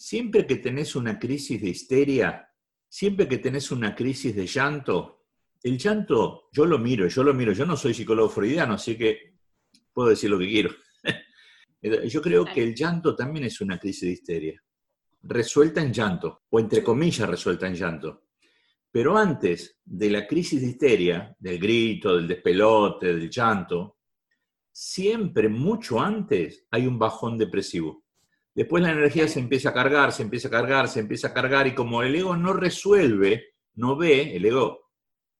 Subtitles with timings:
[0.00, 2.48] siempre que tenés una crisis de histeria,
[2.88, 5.26] siempre que tenés una crisis de llanto,
[5.62, 9.34] el llanto, yo lo miro, yo lo miro, yo no soy psicólogo freudiano, así que
[9.92, 10.70] puedo decir lo que quiero.
[12.08, 14.62] Yo creo que el llanto también es una crisis de histeria,
[15.22, 18.24] resuelta en llanto, o entre comillas resuelta en llanto.
[18.90, 23.98] Pero antes de la crisis de histeria, del grito, del despelote, del llanto,
[24.70, 28.04] siempre, mucho antes, hay un bajón depresivo.
[28.54, 31.66] Después la energía se empieza a cargar, se empieza a cargar, se empieza a cargar,
[31.66, 34.90] y como el ego no resuelve, no ve, el ego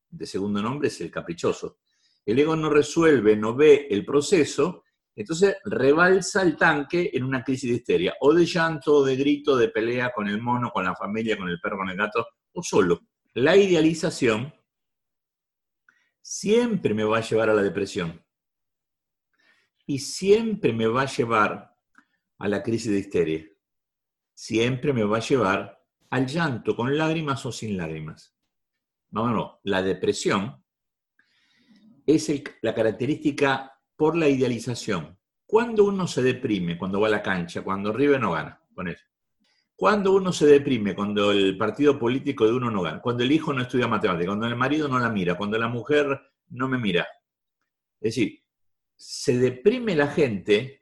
[0.09, 1.79] de segundo nombre es el caprichoso,
[2.25, 4.85] el ego no resuelve, no ve el proceso,
[5.15, 9.57] entonces rebalsa el tanque en una crisis de histeria, o de llanto, o de grito,
[9.57, 12.63] de pelea con el mono, con la familia, con el perro, con el gato, o
[12.63, 13.01] solo.
[13.35, 14.53] La idealización
[16.23, 18.25] siempre me va a llevar a la depresión.
[19.87, 21.70] Y siempre me va a llevar
[22.41, 23.47] a la crisis de histeria.
[24.35, 28.35] Siempre me va a llevar al llanto, con lágrimas o sin lágrimas.
[29.11, 30.65] No, no, la depresión
[32.07, 35.19] es la característica por la idealización.
[35.47, 39.05] Cuando uno se deprime, cuando va a la cancha, cuando River no gana, con eso.
[39.77, 43.53] Cuando uno se deprime, cuando el partido político de uno no gana, cuando el hijo
[43.53, 47.07] no estudia matemáticas, cuando el marido no la mira, cuando la mujer no me mira.
[48.01, 48.43] Es decir,
[48.97, 50.80] se deprime la gente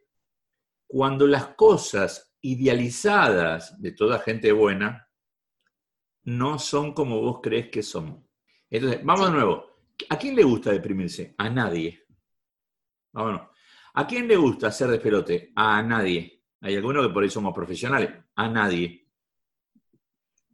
[0.89, 5.09] cuando las cosas idealizadas de toda gente buena
[6.25, 8.27] no son como vos crees que son.
[8.71, 9.67] Entonces, vamos de nuevo.
[10.09, 11.35] ¿A quién le gusta deprimirse?
[11.39, 12.05] A nadie.
[13.13, 13.49] Vámonos.
[13.95, 15.53] ¿A quién le gusta hacer despelote?
[15.55, 16.45] A nadie.
[16.61, 18.11] Hay algunos que por ahí somos profesionales.
[18.35, 19.09] A nadie.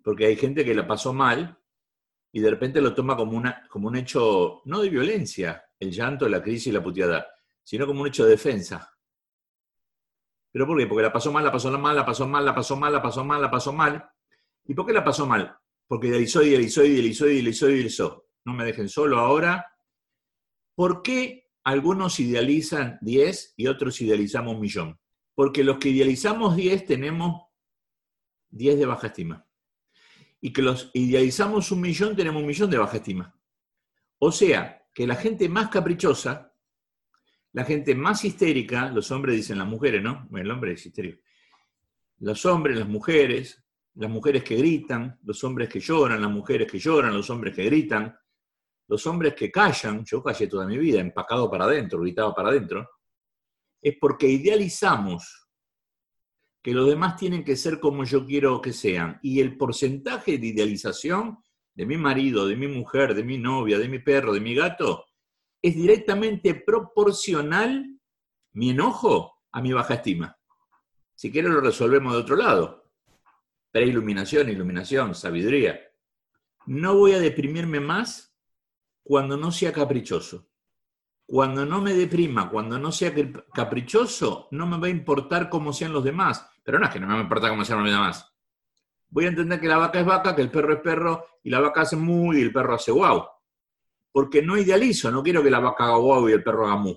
[0.02, 1.58] Porque hay gente que la pasó mal
[2.32, 6.28] y de repente lo toma como, una, como un hecho, no de violencia, el llanto,
[6.28, 7.26] la crisis y la puteada,
[7.62, 8.93] sino como un hecho de defensa.
[10.54, 10.86] ¿Pero por qué?
[10.86, 13.24] Porque la pasó mal, la pasó mal, la pasó mal, la pasó mal, la pasó
[13.24, 14.08] mal, la pasó mal.
[14.64, 15.58] ¿Y por qué la pasó mal?
[15.88, 18.26] Porque idealizó, idealizó, idealizó, idealizó, idealizó.
[18.44, 19.66] No me dejen solo ahora.
[20.76, 25.00] ¿Por qué algunos idealizan 10 y otros idealizamos un millón.
[25.34, 27.46] Porque los que idealizamos 10 tenemos
[28.50, 29.48] 10 de baja estima.
[30.40, 33.34] Y que los idealizamos un millón tenemos un millón de baja estima.
[34.18, 36.53] O sea, que la gente más caprichosa,
[37.54, 40.26] la gente más histérica, los hombres dicen las mujeres, ¿no?
[40.28, 41.22] Bueno, el hombre es histérico.
[42.18, 46.80] Los hombres, las mujeres, las mujeres que gritan, los hombres que lloran, las mujeres que
[46.80, 48.12] lloran, los hombres que gritan,
[48.88, 52.88] los hombres que callan, yo callé toda mi vida, empacado para adentro, gritaba para adentro,
[53.80, 55.48] es porque idealizamos
[56.60, 59.20] que los demás tienen que ser como yo quiero que sean.
[59.22, 61.38] Y el porcentaje de idealización
[61.72, 65.04] de mi marido, de mi mujer, de mi novia, de mi perro, de mi gato,
[65.64, 67.98] es directamente proporcional
[68.52, 70.36] mi enojo a mi baja estima.
[71.14, 72.90] Si quiero lo resolvemos de otro lado.
[73.70, 75.80] Preiluminación, iluminación, sabiduría.
[76.66, 78.36] No voy a deprimirme más
[79.02, 80.50] cuando no sea caprichoso.
[81.24, 83.14] Cuando no me deprima, cuando no sea
[83.54, 86.46] caprichoso, no me va a importar cómo sean los demás.
[86.62, 88.30] Pero no es que no me importa cómo sean los demás.
[89.08, 91.60] Voy a entender que la vaca es vaca, que el perro es perro, y la
[91.60, 93.24] vaca hace mu y el perro hace guau.
[94.14, 96.94] Porque no idealizo, no quiero que la vaca haga guau y el perro haga mu.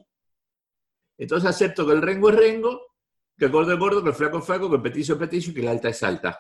[1.17, 2.94] Entonces acepto que el rengo es rengo,
[3.35, 5.50] que el gordo es gordo, que el flaco es flaco, que el petizo es petizo
[5.50, 6.39] y que la alta es alta.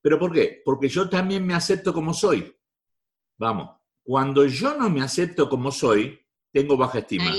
[0.00, 0.62] ¿Pero por qué?
[0.64, 2.50] Porque yo también me acepto como soy.
[3.36, 6.18] Vamos, cuando yo no me acepto como soy,
[6.50, 7.34] tengo baja estima.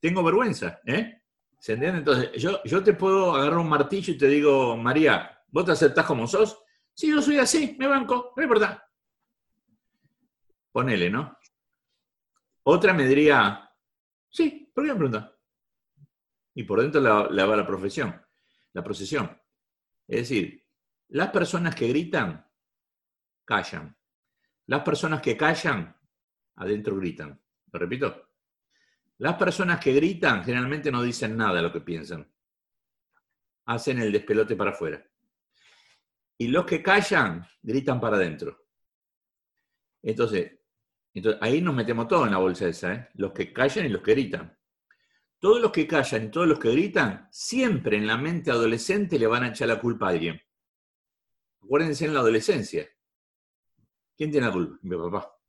[0.00, 1.20] Tengo vergüenza, ¿eh?
[1.58, 1.98] ¿Se entiende?
[1.98, 6.06] Entonces, yo, yo te puedo agarrar un martillo y te digo, María, ¿vos te aceptás
[6.06, 6.62] como sos?
[6.94, 8.82] Sí, yo soy así, me banco, no es verdad.
[10.72, 11.36] Ponele, ¿no?
[12.72, 13.68] Otra me diría,
[14.28, 15.36] sí, ¿por qué me pregunta?
[16.54, 18.24] Y por dentro le va la profesión,
[18.72, 19.28] la procesión.
[20.06, 20.64] Es decir,
[21.08, 22.48] las personas que gritan,
[23.44, 23.96] callan.
[24.66, 25.96] Las personas que callan,
[26.54, 27.42] adentro gritan.
[27.72, 28.28] Lo repito.
[29.18, 32.32] Las personas que gritan generalmente no dicen nada de lo que piensan.
[33.64, 35.04] Hacen el despelote para afuera.
[36.38, 38.64] Y los que callan, gritan para adentro.
[40.02, 40.59] Entonces,
[41.14, 43.08] entonces, ahí nos metemos todos en la bolsa esa, ¿eh?
[43.14, 44.56] los que callan y los que gritan.
[45.38, 49.26] Todos los que callan y todos los que gritan, siempre en la mente adolescente le
[49.26, 50.40] van a echar la culpa a alguien.
[51.62, 52.88] Acuérdense en la adolescencia.
[54.16, 54.78] ¿Quién tiene la culpa?
[54.82, 55.40] Mi papá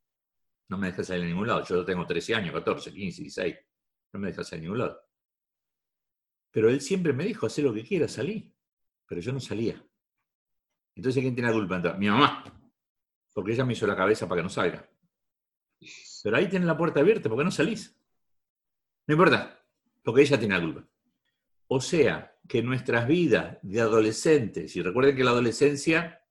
[0.72, 1.66] no me deja salir a ningún lado.
[1.66, 3.56] Yo tengo 13 años, 14, 15, 16.
[4.13, 5.02] No me deja salir a ningún lado.
[6.50, 8.56] Pero él siempre me dijo, haz lo que quieras, salí.
[9.06, 9.86] Pero yo no salía.
[10.96, 11.94] Entonces, ¿quién tiene la culpa?
[11.98, 12.44] Mi mamá.
[13.34, 14.90] Porque ella me hizo la cabeza para que no salga.
[16.24, 17.98] Pero ahí tiene la puerta abierta, ¿por qué no salís?
[19.07, 19.63] No importa,
[20.04, 20.88] porque ella tiene la culpa.
[21.68, 26.22] O sea, que nuestras vidas de adolescentes, y recuerden que la adolescencia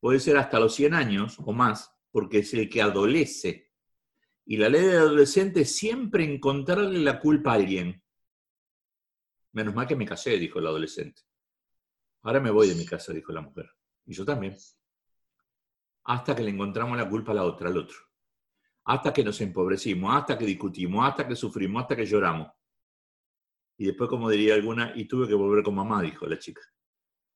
[0.00, 3.72] puede ser hasta los 100 años o más, porque es el que adolece.
[4.44, 8.02] Y la ley del adolescente es siempre encontrarle la culpa a alguien.
[9.52, 11.22] Menos mal que me casé, dijo el adolescente.
[12.22, 13.70] Ahora me voy de mi casa, dijo la mujer.
[14.06, 14.56] Y yo también.
[16.04, 18.07] Hasta que le encontramos la culpa a la otra, al otro.
[18.88, 22.48] Hasta que nos empobrecimos, hasta que discutimos, hasta que sufrimos, hasta que lloramos.
[23.78, 26.62] Y después, como diría alguna, y tuve que volver con mamá, dijo la chica.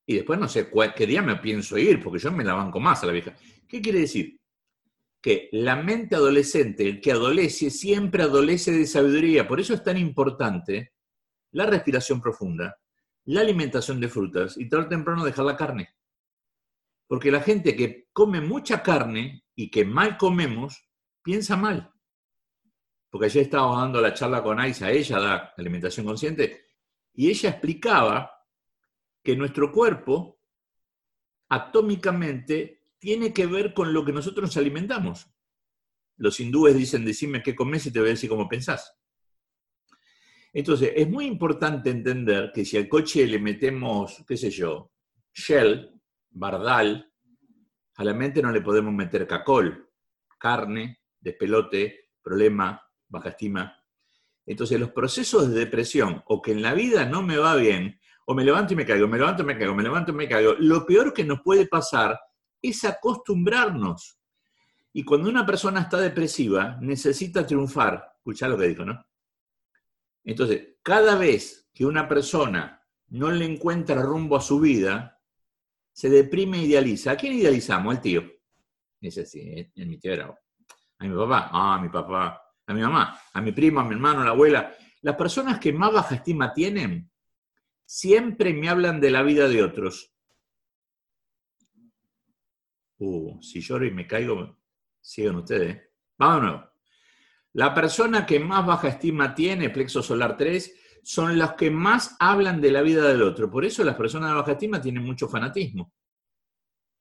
[0.07, 3.03] Y después no sé qué día me pienso ir, porque yo me la banco más
[3.03, 3.35] a la vieja.
[3.69, 4.41] ¿Qué quiere decir?
[5.21, 9.47] Que la mente adolescente, el que adolece, siempre adolece de sabiduría.
[9.47, 10.95] Por eso es tan importante
[11.53, 12.77] la respiración profunda,
[13.27, 15.91] la alimentación de frutas y tarde o temprano dejar la carne.
[17.07, 20.89] Porque la gente que come mucha carne y que mal comemos,
[21.23, 21.93] piensa mal.
[23.11, 26.67] Porque ayer estaba dando la charla con Aisa, ella da alimentación consciente,
[27.15, 28.33] y ella explicaba
[29.23, 30.41] que nuestro cuerpo
[31.49, 35.29] atómicamente tiene que ver con lo que nosotros nos alimentamos.
[36.17, 38.97] Los hindúes dicen, decime qué comes y te voy a decir cómo pensás.
[40.53, 44.93] Entonces, es muy importante entender que si al coche le metemos, qué sé yo,
[45.33, 47.13] Shell, Bardal,
[47.97, 49.91] a la mente no le podemos meter cacol,
[50.39, 53.83] carne, despelote, problema, baja estima.
[54.45, 58.35] Entonces los procesos de depresión o que en la vida no me va bien, o
[58.35, 60.55] me levanto y me caigo, me levanto y me caigo, me levanto y me caigo,
[60.59, 62.19] lo peor que nos puede pasar
[62.61, 64.19] es acostumbrarnos.
[64.93, 68.13] Y cuando una persona está depresiva, necesita triunfar.
[68.17, 69.05] Escuchá lo que dijo, ¿no?
[70.25, 75.21] Entonces, cada vez que una persona no le encuentra rumbo a su vida,
[75.93, 77.13] se deprime e idealiza.
[77.13, 77.95] ¿A quién idealizamos?
[77.95, 78.23] Al tío.
[79.01, 80.42] Dice así, en mi tío era.
[81.03, 81.51] A mi papá.
[81.53, 84.75] Ah, mi papá a mi mamá, a mi prima, a mi hermano, a la abuela.
[85.03, 87.11] Las personas que más baja estima tienen
[87.85, 90.15] siempre me hablan de la vida de otros.
[92.99, 94.59] Uh, si lloro y me caigo,
[95.01, 95.83] sigan ustedes.
[96.17, 96.71] Vamos de nuevo.
[97.55, 102.61] La persona que más baja estima tiene, plexo solar 3, son las que más hablan
[102.61, 103.51] de la vida del otro.
[103.51, 105.93] Por eso las personas de baja estima tienen mucho fanatismo.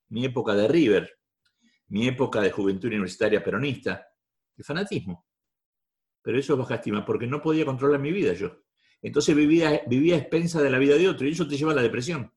[0.09, 1.20] Mi época de River,
[1.91, 4.05] mi época de juventud universitaria peronista,
[4.57, 5.25] el fanatismo
[6.21, 8.63] pero eso es baja estima, porque no podía controlar mi vida yo.
[9.01, 11.75] Entonces vivía, vivía a expensa de la vida de otro y eso te lleva a
[11.75, 12.31] la depresión.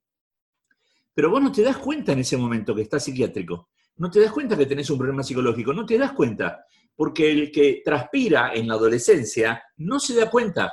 [1.12, 3.70] Pero vos no te das cuenta en ese momento que estás psiquiátrico.
[3.96, 5.72] No te das cuenta que tenés un problema psicológico.
[5.72, 6.64] No te das cuenta.
[6.96, 10.72] Porque el que transpira en la adolescencia no se da cuenta.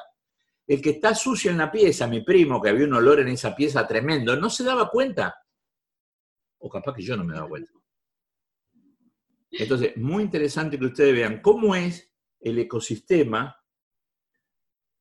[0.66, 3.56] El que está sucio en la pieza, mi primo, que había un olor en esa
[3.56, 5.36] pieza tremendo, no se daba cuenta.
[6.60, 7.72] O capaz que yo no me daba cuenta.
[9.52, 13.56] Entonces, muy interesante que ustedes vean cómo es el ecosistema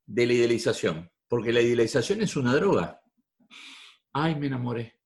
[0.06, 3.00] de la idealización, porque la idealización es una droga.
[4.12, 4.99] Ay, me enamoré.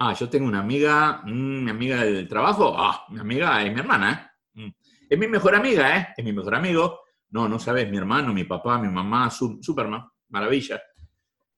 [0.00, 3.78] Ah, yo tengo una amiga, mm, mi amiga del trabajo, ah, mi amiga es mi
[3.78, 4.60] hermana, ¿eh?
[4.60, 4.70] Mm.
[5.08, 6.08] Es mi mejor amiga, ¿eh?
[6.16, 7.00] Es mi mejor amigo.
[7.30, 10.82] No, no sabes, mi hermano, mi papá, mi mamá, Superman, maravilla.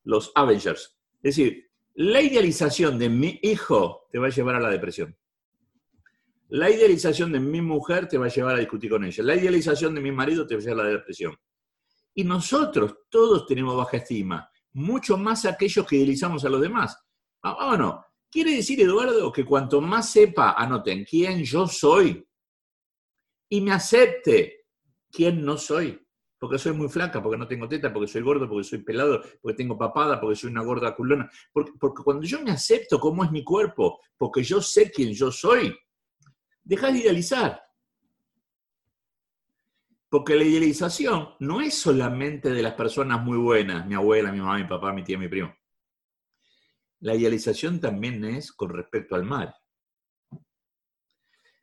[0.04, 0.98] Los Avengers.
[1.22, 5.16] Es decir, la idealización de mi hijo te va a llevar a la depresión.
[6.48, 9.24] La idealización de mi mujer te va a llevar a discutir con ella.
[9.24, 11.34] La idealización de mi marido te va a llevar a la depresión.
[12.14, 16.96] Y nosotros todos tenemos baja estima, mucho más aquellos que idealizamos a los demás.
[17.42, 18.04] Ah, vámonos.
[18.30, 22.26] Quiere decir, Eduardo, que cuanto más sepa, anoten, quién yo soy
[23.48, 24.66] y me acepte
[25.10, 26.00] quién no soy,
[26.38, 29.56] porque soy muy flaca, porque no tengo teta, porque soy gordo, porque soy pelado, porque
[29.56, 31.30] tengo papada, porque soy una gorda culona.
[31.52, 35.30] Porque, porque cuando yo me acepto cómo es mi cuerpo, porque yo sé quién yo
[35.30, 35.74] soy,
[36.64, 37.62] deja de idealizar.
[40.08, 44.58] Porque la idealización no es solamente de las personas muy buenas, mi abuela, mi mamá,
[44.58, 45.54] mi papá, mi tía, mi primo.
[47.00, 49.54] La idealización también es con respecto al mal.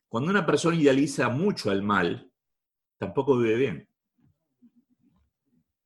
[0.07, 2.31] Cuando una persona idealiza mucho al mal,
[2.97, 3.89] tampoco vive bien.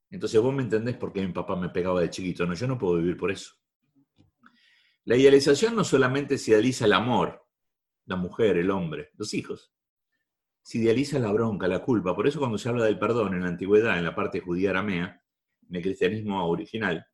[0.09, 2.45] Entonces vos me entendés por qué mi papá me pegaba de chiquito.
[2.45, 3.53] No, yo no puedo vivir por eso.
[5.03, 7.44] La idealización no solamente se idealiza el amor,
[8.05, 9.73] la mujer, el hombre, los hijos.
[10.61, 12.15] Se idealiza la bronca, la culpa.
[12.15, 15.21] Por eso cuando se habla del perdón en la antigüedad, en la parte judía aramea,
[15.69, 17.05] en el cristianismo original,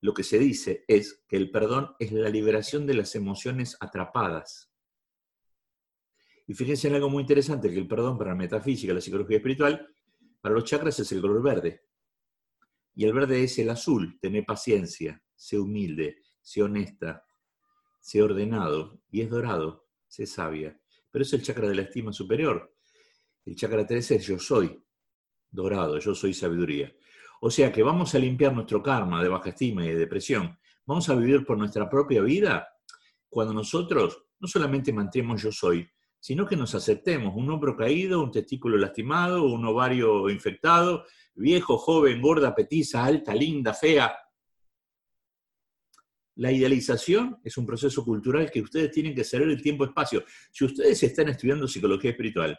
[0.00, 4.70] lo que se dice es que el perdón es la liberación de las emociones atrapadas.
[6.46, 9.88] Y fíjense en algo muy interesante, que el perdón para la metafísica, la psicología espiritual,
[10.40, 11.82] para los chakras es el color verde.
[12.94, 17.24] Y el verde es el azul, tener paciencia, sé humilde, sé honesta,
[18.00, 19.85] sé ordenado, y es dorado,
[20.16, 20.78] sé sabia.
[21.10, 22.74] Pero es el chakra de la estima superior.
[23.44, 24.82] El chakra 13 es yo soy,
[25.50, 26.92] dorado, yo soy sabiduría.
[27.40, 30.58] O sea que vamos a limpiar nuestro karma de baja estima y de depresión.
[30.86, 32.66] Vamos a vivir por nuestra propia vida
[33.28, 35.86] cuando nosotros no solamente mantenemos yo soy,
[36.18, 41.04] sino que nos aceptemos un hombro caído, un testículo lastimado, un ovario infectado,
[41.34, 44.16] viejo, joven, gorda, petiza, alta, linda, fea.
[46.36, 50.24] La idealización es un proceso cultural que ustedes tienen que saber el tiempo-espacio.
[50.50, 52.58] Si ustedes están estudiando psicología espiritual,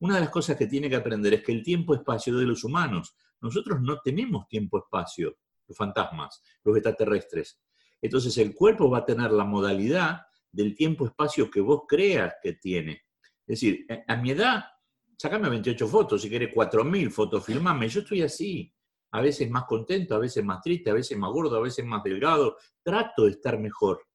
[0.00, 3.14] una de las cosas que tienen que aprender es que el tiempo-espacio de los humanos,
[3.40, 7.60] nosotros no tenemos tiempo-espacio, los fantasmas, los extraterrestres.
[8.00, 13.02] Entonces el cuerpo va a tener la modalidad del tiempo-espacio que vos creas que tiene.
[13.46, 14.64] Es decir, a mi edad,
[15.18, 18.72] sacame 28 fotos, si querés 4.000 fotos, filmame, yo estoy así.
[19.10, 22.02] A veces más contento, a veces más triste, a veces más gordo, a veces más
[22.02, 22.56] delgado.
[22.82, 24.06] Trato de estar mejor.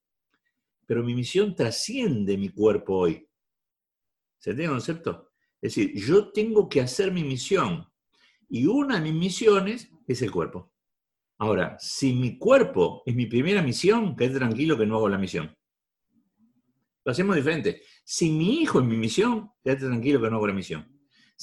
[0.86, 3.28] Pero mi misión trasciende mi cuerpo hoy.
[4.38, 5.32] ¿Se entiende el concepto?
[5.62, 7.88] Es decir, yo tengo que hacer mi misión.
[8.50, 10.72] Y una de mis misiones es el cuerpo.
[11.38, 15.56] Ahora, si mi cuerpo es mi primera misión, quédate tranquilo que no hago la misión.
[17.06, 17.82] Lo hacemos diferente.
[18.04, 20.93] Si mi hijo es mi misión, quédate tranquilo que no hago la misión.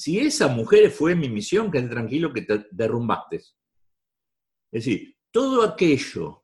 [0.01, 3.35] Si esa mujer fue mi misión, quédate tranquilo que te derrumbaste.
[3.35, 3.51] Es
[4.71, 6.41] decir, todo aquello,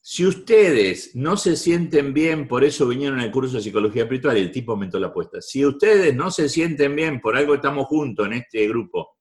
[0.00, 4.42] si ustedes no se sienten bien, por eso vinieron al curso de psicología espiritual y
[4.42, 5.42] el tipo aumentó la apuesta.
[5.42, 9.18] Si ustedes no se sienten bien, por algo estamos juntos en este grupo,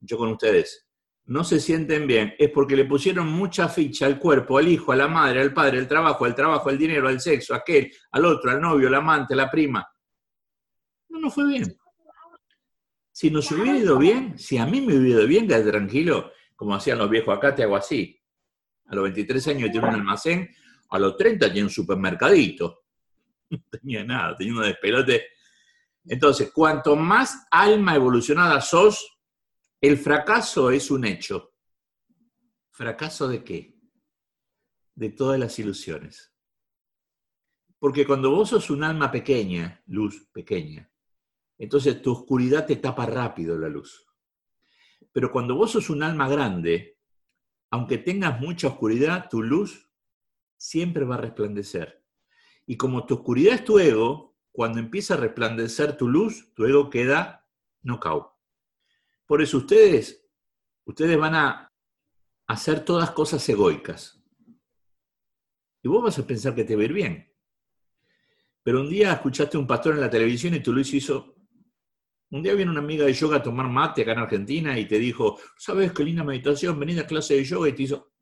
[0.00, 0.88] yo con ustedes,
[1.26, 4.96] no se sienten bien es porque le pusieron mucha ficha al cuerpo, al hijo, a
[4.96, 8.24] la madre, al padre, al trabajo, al trabajo, al dinero, al sexo, a aquel, al
[8.24, 9.86] otro, al novio, al amante, a la prima.
[11.08, 11.78] No nos fue bien.
[13.16, 16.74] Si nos hubiera ido bien, si a mí me hubiera ido bien, quédate tranquilo, como
[16.74, 18.22] hacían los viejos acá, te hago así.
[18.84, 20.54] A los 23 años tenía un almacén,
[20.90, 22.82] a los 30 tenía un supermercadito.
[23.48, 25.28] No tenía nada, tenía un despelote.
[26.04, 29.18] Entonces, cuanto más alma evolucionada sos,
[29.80, 31.54] el fracaso es un hecho.
[32.70, 33.78] ¿Fracaso de qué?
[34.94, 36.34] De todas las ilusiones.
[37.78, 40.90] Porque cuando vos sos un alma pequeña, luz pequeña,
[41.58, 44.06] entonces tu oscuridad te tapa rápido la luz.
[45.12, 46.98] Pero cuando vos sos un alma grande,
[47.70, 49.90] aunque tengas mucha oscuridad, tu luz
[50.56, 52.04] siempre va a resplandecer.
[52.66, 56.90] Y como tu oscuridad es tu ego, cuando empieza a resplandecer tu luz, tu ego
[56.90, 57.46] queda
[57.82, 58.38] no cao.
[59.26, 60.26] Por eso ustedes,
[60.84, 61.72] ustedes van a
[62.46, 64.22] hacer todas cosas egoicas.
[65.82, 67.32] Y vos vas a pensar que te va a ir bien.
[68.62, 71.35] Pero un día escuchaste a un pastor en la televisión y tú lo hizo.
[72.30, 74.98] Un día viene una amiga de yoga a tomar mate acá en Argentina y te
[74.98, 76.78] dijo, ¿sabes qué linda meditación?
[76.78, 78.12] Venid a clase de yoga y te hizo.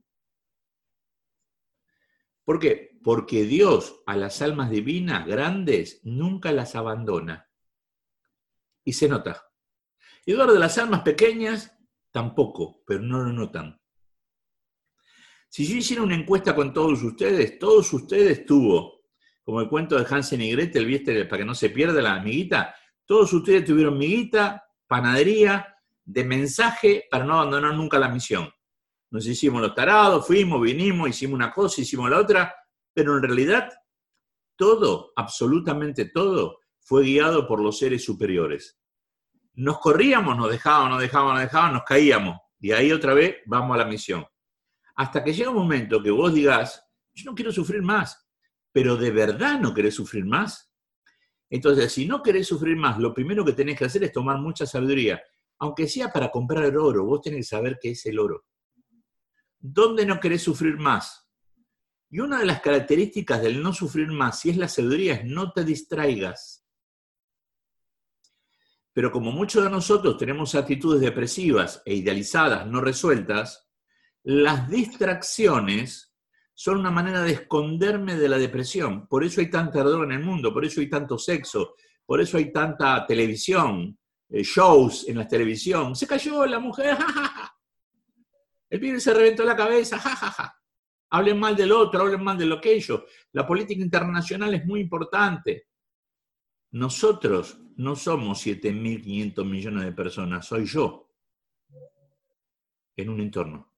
[2.45, 2.99] ¿Por qué?
[3.03, 7.49] Porque Dios a las almas divinas grandes nunca las abandona.
[8.85, 9.43] Y se nota.
[10.27, 11.75] Eduardo, las almas pequeñas,
[12.11, 13.81] tampoco, pero no lo notan.
[15.49, 19.05] Si yo hiciera una encuesta con todos ustedes, todos ustedes tuvo,
[19.43, 21.25] como el cuento de Hansen y Gretel, ¿viste?
[21.25, 22.75] Para que no se pierda la amiguita,
[23.07, 28.51] todos ustedes tuvieron miguita, panadería, de mensaje para no abandonar nunca la misión.
[29.11, 32.55] Nos hicimos los tarados, fuimos, vinimos, hicimos una cosa, hicimos la otra,
[32.93, 33.73] pero en realidad
[34.57, 38.79] todo, absolutamente todo, fue guiado por los seres superiores
[39.57, 42.39] nos corríamos, nos dejábamos, nos dejábamos, nos dejábamos, nos caíamos.
[42.61, 44.27] Y ahí otra vez vamos a la misión.
[44.97, 48.29] Hasta que llega un momento que vos digas, yo no quiero sufrir más,
[48.73, 50.73] pero de verdad no querés sufrir más.
[51.55, 54.67] Entonces, si no querés sufrir más, lo primero que tenés que hacer es tomar mucha
[54.67, 55.23] sabiduría.
[55.61, 58.45] Aunque sea para comprar el oro, vos tenés que saber qué es el oro.
[59.61, 61.29] ¿Dónde no querés sufrir más?
[62.11, 65.53] Y una de las características del no sufrir más, si es la sabiduría, es no
[65.53, 66.67] te distraigas.
[68.93, 73.71] Pero como muchos de nosotros tenemos actitudes depresivas e idealizadas, no resueltas,
[74.25, 76.14] las distracciones
[76.55, 79.07] son una manera de esconderme de la depresión.
[79.09, 81.75] Por eso hay tanta droga en el mundo, por eso hay tanto sexo,
[82.07, 85.97] por eso hay tanta televisión, eh, shows en la televisión.
[85.97, 86.97] Se cayó la mujer,
[88.71, 90.61] El pibe se reventó la cabeza, jajaja.
[91.11, 93.05] Hablen mal del otro, hablen mal de lo que ellos.
[93.31, 95.69] La política internacional es muy importante.
[96.73, 101.09] Nosotros no somos 7.500 millones de personas, soy yo
[102.97, 103.74] en un entorno.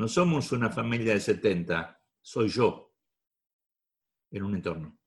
[0.00, 2.96] No somos una familia de 70, soy yo
[4.30, 4.98] en un entorno.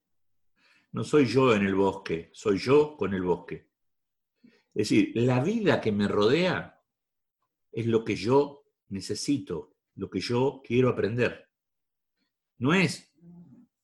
[0.92, 3.72] No soy yo en el bosque, soy yo con el bosque.
[4.44, 6.80] Es decir, la vida que me rodea
[7.72, 11.50] es lo que yo necesito, lo que yo quiero aprender.
[12.58, 13.12] No es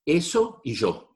[0.05, 1.11] eso y yo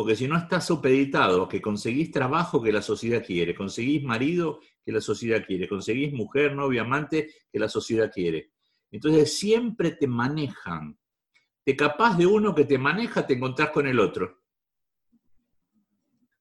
[0.00, 4.92] porque si no estás supeditado, que conseguís trabajo que la sociedad quiere, conseguís marido que
[4.92, 8.52] la sociedad quiere, conseguís mujer, novia, amante que la sociedad quiere.
[8.90, 10.98] Entonces siempre te manejan.
[11.64, 14.39] Te capaz de uno que te maneja, te encontrás con el otro.